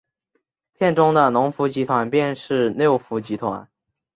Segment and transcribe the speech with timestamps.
[0.73, 3.69] 片中的龙福集团便是六福集团。